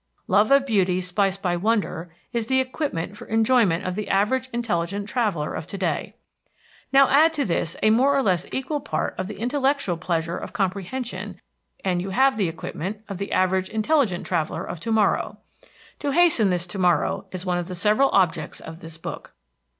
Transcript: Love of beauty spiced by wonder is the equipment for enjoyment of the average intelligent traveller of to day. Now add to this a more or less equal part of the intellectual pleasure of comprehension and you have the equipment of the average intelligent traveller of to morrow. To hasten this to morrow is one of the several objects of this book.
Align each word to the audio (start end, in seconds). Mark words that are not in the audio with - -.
Love 0.27 0.49
of 0.49 0.65
beauty 0.65 0.99
spiced 0.99 1.43
by 1.43 1.55
wonder 1.55 2.11
is 2.33 2.47
the 2.47 2.59
equipment 2.59 3.15
for 3.15 3.27
enjoyment 3.27 3.85
of 3.85 3.93
the 3.93 4.09
average 4.09 4.49
intelligent 4.51 5.07
traveller 5.07 5.53
of 5.53 5.67
to 5.67 5.77
day. 5.77 6.15
Now 6.91 7.07
add 7.07 7.33
to 7.33 7.45
this 7.45 7.77
a 7.83 7.91
more 7.91 8.17
or 8.17 8.23
less 8.23 8.47
equal 8.51 8.79
part 8.79 9.13
of 9.19 9.27
the 9.27 9.37
intellectual 9.37 9.97
pleasure 9.97 10.39
of 10.39 10.53
comprehension 10.53 11.39
and 11.85 12.01
you 12.01 12.09
have 12.09 12.35
the 12.35 12.49
equipment 12.49 13.03
of 13.07 13.19
the 13.19 13.31
average 13.31 13.69
intelligent 13.69 14.25
traveller 14.25 14.65
of 14.65 14.79
to 14.79 14.91
morrow. 14.91 15.37
To 15.99 16.09
hasten 16.09 16.49
this 16.49 16.65
to 16.65 16.79
morrow 16.79 17.27
is 17.31 17.45
one 17.45 17.59
of 17.59 17.67
the 17.67 17.75
several 17.75 18.09
objects 18.09 18.59
of 18.59 18.79
this 18.79 18.97
book. 18.97 19.35